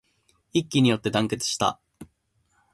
[0.51, 1.79] 一揆によって団結した